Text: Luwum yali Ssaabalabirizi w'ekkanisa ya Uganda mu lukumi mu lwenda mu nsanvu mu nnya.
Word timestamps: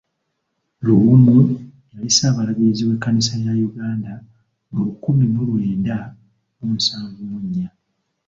Luwum 0.85 1.23
yali 1.93 2.09
Ssaabalabirizi 2.11 2.83
w'ekkanisa 2.87 3.33
ya 3.45 3.53
Uganda 3.69 4.11
mu 4.71 4.79
lukumi 4.87 5.25
mu 5.33 5.41
lwenda 5.47 5.97
mu 6.57 6.67
nsanvu 6.77 7.21
mu 7.29 7.37
nnya. 7.45 7.69